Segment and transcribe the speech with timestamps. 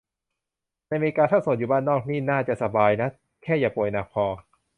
[0.87, 3.09] ในเมกา ถ้าโสด อยู่บ้านนอก นี่น่าจะสบายนะ
[3.43, 4.25] แค่อย่าป่วยหนักพอ